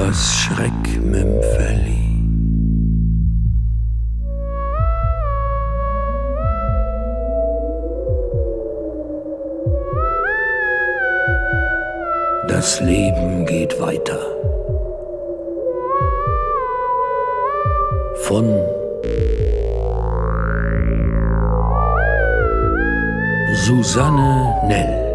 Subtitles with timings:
[0.00, 2.00] das Schreckmümpfeli.
[12.48, 14.18] Das Leben geht weiter.
[18.22, 18.46] Von
[23.54, 25.09] Susanne Nell.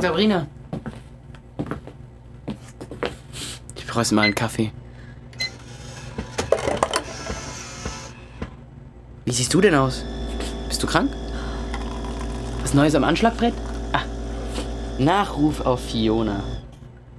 [0.00, 0.46] Morgen, Sabrina.
[3.76, 4.72] Ich brauche mal einen Kaffee.
[9.26, 10.02] Wie siehst du denn aus?
[10.68, 11.12] Bist du krank?
[12.62, 13.52] Was Neues am Anschlagbrett?
[13.92, 14.04] Ah,
[14.98, 16.44] Nachruf auf Fiona.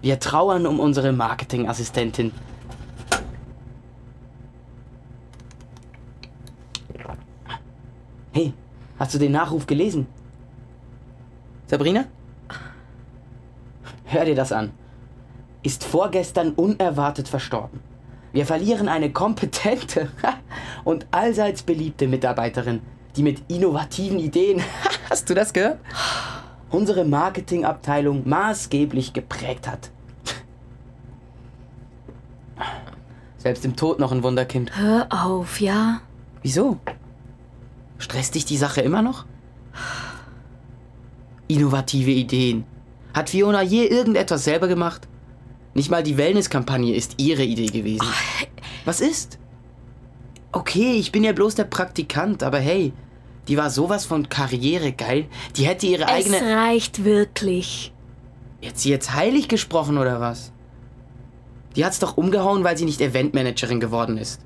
[0.01, 2.31] Wir trauern um unsere Marketingassistentin.
[8.31, 8.53] Hey,
[8.97, 10.07] hast du den Nachruf gelesen?
[11.67, 12.05] Sabrina?
[14.11, 14.71] Hör dir das an.
[15.63, 17.79] Ist vorgestern unerwartet verstorben.
[18.33, 20.09] Wir verlieren eine kompetente
[20.83, 22.81] und allseits beliebte Mitarbeiterin,
[23.15, 24.61] die mit innovativen Ideen,
[25.09, 25.79] hast du das gehört?
[26.69, 29.91] Unsere Marketingabteilung maßgeblich geprägt hat.
[33.37, 34.77] Selbst im Tod noch ein Wunderkind.
[34.77, 36.01] Hör auf, ja?
[36.41, 36.79] Wieso?
[37.97, 39.25] Stresst dich die Sache immer noch?
[41.47, 42.65] Innovative Ideen.
[43.13, 45.07] Hat Fiona je irgendetwas selber gemacht?
[45.73, 48.05] Nicht mal die Wellness-Kampagne ist ihre Idee gewesen.
[48.85, 49.39] Was ist?
[50.51, 52.91] Okay, ich bin ja bloß der Praktikant, aber hey,
[53.47, 55.27] die war sowas von karrieregeil.
[55.55, 56.55] Die hätte ihre Es eigene.
[56.55, 57.93] reicht wirklich.
[58.59, 60.51] Jetzt sie jetzt heilig gesprochen oder was?
[61.75, 64.41] Die hat's doch umgehauen, weil sie nicht Eventmanagerin geworden ist.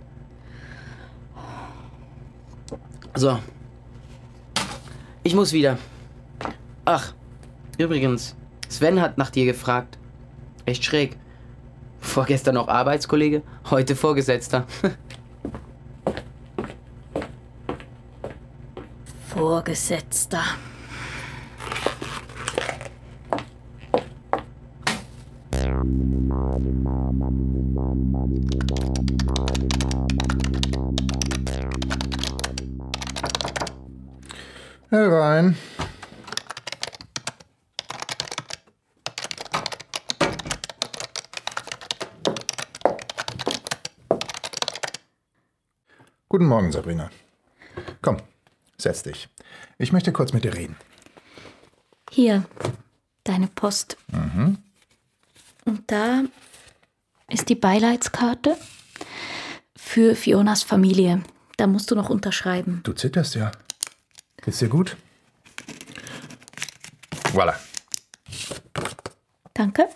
[3.15, 3.39] So.
[5.23, 5.77] Ich muss wieder.
[6.85, 7.13] Ach,
[7.79, 8.35] übrigens,
[8.75, 9.97] Sven hat nach dir gefragt.
[10.65, 11.15] Echt schräg.
[12.01, 14.65] Vorgestern noch Arbeitskollege, heute Vorgesetzter.
[19.33, 20.43] Vorgesetzter.
[34.91, 35.55] Herein.
[46.35, 47.09] Guten Morgen, Sabrina.
[48.01, 48.17] Komm,
[48.77, 49.29] setz dich.
[49.77, 50.75] Ich möchte kurz mit dir reden.
[52.11, 52.43] Hier,
[53.23, 53.95] deine Post.
[55.63, 56.23] Und da
[57.29, 58.57] ist die Beileidskarte
[59.77, 61.23] für Fionas Familie.
[61.55, 62.81] Da musst du noch unterschreiben.
[62.83, 63.53] Du zitterst ja.
[64.43, 64.97] Geht's dir gut?
[67.31, 67.53] Voilà.
[69.53, 69.87] Danke.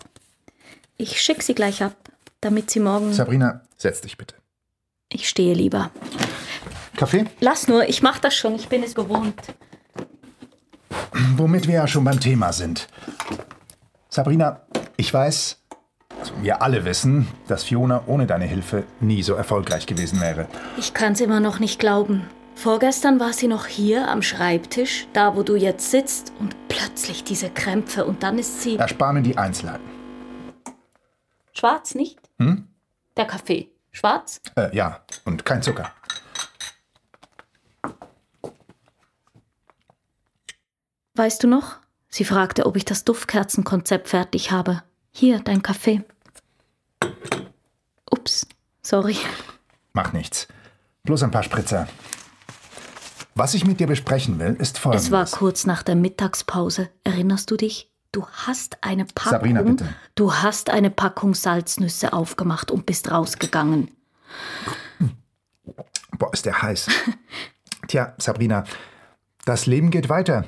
[0.96, 1.96] Ich schicke sie gleich ab,
[2.40, 3.12] damit sie morgen.
[3.12, 4.36] Sabrina, setz dich bitte.
[5.12, 5.90] Ich stehe lieber.
[7.00, 7.24] Kaffee?
[7.40, 9.34] Lass nur, ich mach das schon, ich bin es gewohnt.
[11.36, 12.88] Womit wir ja schon beim Thema sind.
[14.10, 14.60] Sabrina,
[14.98, 15.62] ich weiß,
[16.18, 20.46] also wir alle wissen, dass Fiona ohne deine Hilfe nie so erfolgreich gewesen wäre.
[20.76, 22.28] Ich kann's immer noch nicht glauben.
[22.54, 27.48] Vorgestern war sie noch hier am Schreibtisch, da wo du jetzt sitzt, und plötzlich diese
[27.48, 28.76] Krämpfe und dann ist sie.
[28.76, 29.88] Erspar mir die Einzelheiten.
[31.54, 32.18] Schwarz, nicht?
[32.38, 32.68] Hm?
[33.16, 33.70] Der Kaffee.
[33.90, 34.42] Schwarz?
[34.54, 35.90] Äh, ja, und kein Zucker.
[41.20, 41.76] Weißt du noch?
[42.08, 44.82] Sie fragte, ob ich das Duftkerzenkonzept fertig habe.
[45.10, 46.02] Hier, dein Kaffee.
[48.10, 48.46] Ups,
[48.80, 49.18] sorry.
[49.92, 50.48] Mach nichts.
[51.02, 51.88] Bloß ein paar Spritzer.
[53.34, 55.08] Was ich mit dir besprechen will, ist folgendes.
[55.08, 56.88] Es war kurz nach der Mittagspause.
[57.04, 57.92] Erinnerst du dich?
[58.12, 59.32] Du hast eine Packung.
[59.32, 59.94] Sabrina, bitte.
[60.14, 63.90] Du hast eine Packung Salznüsse aufgemacht und bist rausgegangen.
[66.18, 66.88] Boah, ist der heiß.
[67.88, 68.64] Tja, Sabrina,
[69.44, 70.46] das Leben geht weiter.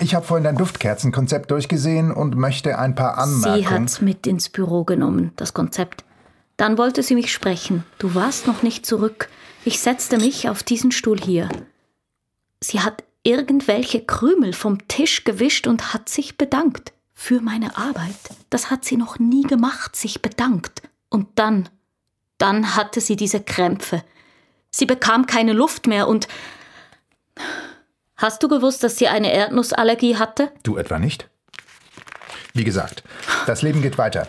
[0.00, 3.82] Ich habe vorhin dein Duftkerzenkonzept durchgesehen und möchte ein paar Sie Anmerkungen.
[3.82, 6.04] hat's mit ins Büro genommen, das Konzept.
[6.56, 7.84] Dann wollte sie mich sprechen.
[7.98, 9.28] Du warst noch nicht zurück.
[9.64, 11.48] Ich setzte mich auf diesen Stuhl hier.
[12.60, 18.14] Sie hat irgendwelche Krümel vom Tisch gewischt und hat sich bedankt für meine Arbeit.
[18.50, 20.82] Das hat sie noch nie gemacht, sich bedankt.
[21.08, 21.68] Und dann,
[22.38, 24.02] dann hatte sie diese Krämpfe.
[24.70, 26.28] Sie bekam keine Luft mehr und.
[28.16, 30.50] Hast du gewusst, dass sie eine Erdnussallergie hatte?
[30.62, 31.28] Du etwa nicht?
[32.54, 33.02] Wie gesagt,
[33.46, 34.26] das Leben geht weiter.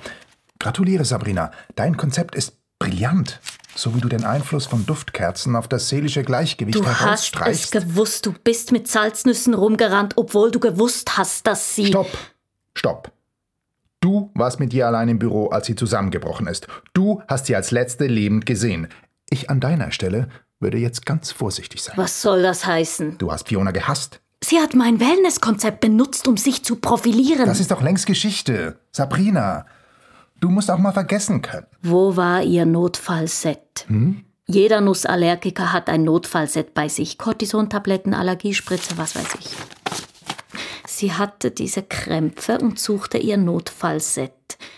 [0.60, 1.52] Gratuliere, Sabrina.
[1.76, 3.40] Dein Konzept ist brillant.
[3.76, 7.72] So wie du den Einfluss von Duftkerzen auf das seelische Gleichgewicht Du hast es herausstreichst.
[7.72, 8.26] gewusst.
[8.26, 11.86] Du bist mit Salznüssen rumgerannt, obwohl du gewusst hast, dass sie.
[11.88, 12.10] Stopp!
[12.74, 13.12] Stopp!
[14.02, 16.68] Du warst mit ihr allein im Büro, als sie zusammengebrochen ist.
[16.94, 18.88] Du hast sie als letzte lebend gesehen.
[19.30, 20.28] Ich an deiner Stelle
[20.60, 21.96] würde jetzt ganz vorsichtig sein.
[21.98, 23.18] Was soll das heißen?
[23.18, 24.20] Du hast Fiona gehasst.
[24.44, 27.46] Sie hat mein Wellness-Konzept benutzt, um sich zu profilieren.
[27.46, 28.80] Das ist doch längst Geschichte.
[28.92, 29.66] Sabrina,
[30.40, 31.66] du musst auch mal vergessen können.
[31.82, 33.86] Wo war ihr Notfallset?
[34.46, 37.18] Jeder Nussallergiker hat ein Notfallset bei sich.
[37.18, 40.07] Cortisontabletten, Allergiespritze, was weiß ich.
[40.98, 44.32] Sie hatte diese Krämpfe und suchte ihr Notfallset.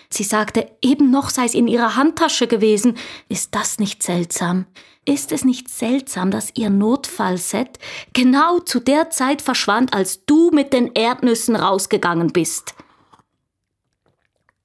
[0.09, 2.97] Sie sagte, eben noch sei es in ihrer Handtasche gewesen.
[3.29, 4.65] Ist das nicht seltsam?
[5.05, 7.79] Ist es nicht seltsam, dass ihr Notfallset
[8.11, 12.73] genau zu der Zeit verschwand, als du mit den Erdnüssen rausgegangen bist?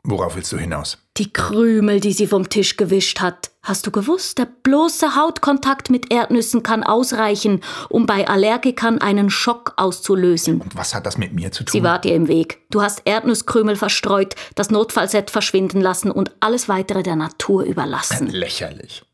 [0.06, 0.98] Worauf willst du hinaus?
[1.16, 3.50] Die Krümel, die sie vom Tisch gewischt hat.
[3.62, 9.72] Hast du gewusst, der bloße Hautkontakt mit Erdnüssen kann ausreichen, um bei Allergikern einen Schock
[9.78, 10.60] auszulösen.
[10.60, 11.72] Und was hat das mit mir zu tun?
[11.72, 12.60] Sie war dir im Weg.
[12.70, 18.28] Du hast Erdnusskrümel verstreut, das Notfallset verschwinden lassen und alles weitere der Natur überlassen.
[18.28, 19.04] Lächerlich.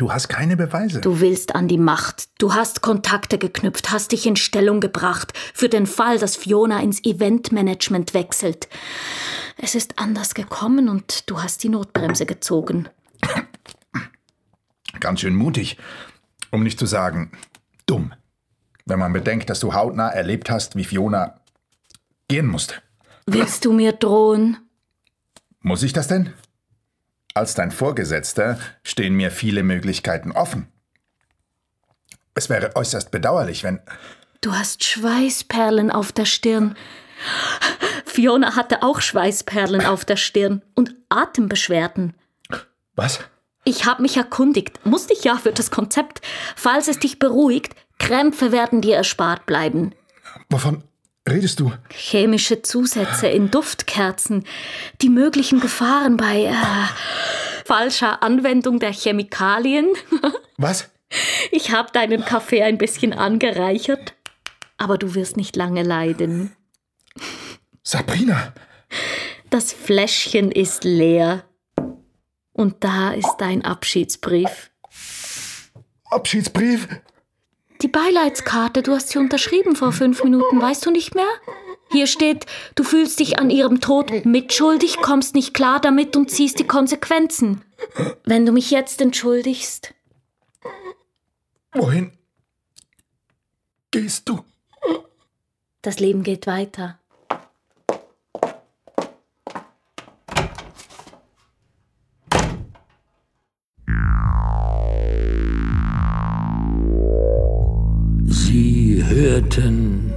[0.00, 1.02] Du hast keine Beweise.
[1.02, 2.30] Du willst an die Macht.
[2.38, 7.04] Du hast Kontakte geknüpft, hast dich in Stellung gebracht für den Fall, dass Fiona ins
[7.04, 8.70] Eventmanagement wechselt.
[9.58, 12.88] Es ist anders gekommen und du hast die Notbremse gezogen.
[15.00, 15.76] Ganz schön mutig.
[16.50, 17.32] Um nicht zu sagen,
[17.84, 18.14] dumm.
[18.86, 21.42] Wenn man bedenkt, dass du hautnah erlebt hast, wie Fiona
[22.26, 22.76] gehen musste.
[23.26, 24.56] Willst du mir drohen?
[25.60, 26.32] Muss ich das denn?
[27.34, 30.68] Als dein Vorgesetzter stehen mir viele Möglichkeiten offen.
[32.34, 33.80] Es wäre äußerst bedauerlich, wenn.
[34.40, 36.76] Du hast Schweißperlen auf der Stirn.
[38.04, 42.14] Fiona hatte auch Schweißperlen auf der Stirn und Atembeschwerden.
[42.96, 43.20] Was?
[43.64, 46.22] Ich habe mich erkundigt, musste ich ja für das Konzept.
[46.56, 49.94] Falls es dich beruhigt, Krämpfe werden dir erspart bleiben.
[50.48, 50.82] Wovon
[51.28, 51.72] redest du?
[51.90, 54.44] Chemische Zusätze in Duftkerzen,
[55.00, 56.54] die möglichen Gefahren bei äh,
[57.64, 59.88] falscher Anwendung der Chemikalien.
[60.56, 60.90] Was?
[61.50, 64.14] Ich habe deinen Kaffee ein bisschen angereichert,
[64.76, 66.52] aber du wirst nicht lange leiden.
[67.82, 68.54] Sabrina!
[69.50, 71.44] Das Fläschchen ist leer.
[72.52, 74.70] Und da ist dein Abschiedsbrief.
[76.10, 76.88] Abschiedsbrief?
[77.82, 81.28] Die Beileidskarte, du hast sie unterschrieben vor fünf Minuten, weißt du nicht mehr?
[81.90, 86.58] Hier steht, du fühlst dich an ihrem Tod mitschuldig, kommst nicht klar damit und ziehst
[86.58, 87.62] die Konsequenzen.
[88.24, 89.94] Wenn du mich jetzt entschuldigst.
[91.72, 92.12] Wohin
[93.90, 94.44] gehst du?
[95.82, 96.99] Das Leben geht weiter.
[109.40, 110.12] Hörten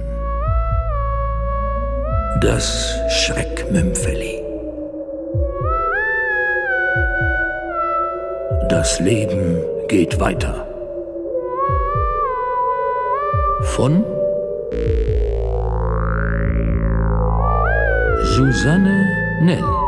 [2.40, 4.42] das Schreckmümpfeli.
[8.68, 10.66] Das Leben geht weiter.
[13.62, 14.04] Von
[18.36, 19.06] Susanne
[19.40, 19.83] Nell.